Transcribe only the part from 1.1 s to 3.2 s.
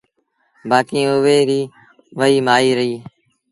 اُئي ريٚ وهي مآئيٚ رهيٚ